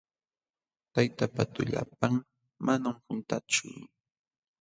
[0.93, 2.13] Tayta pa tullapan
[2.65, 3.67] manam quntanchu.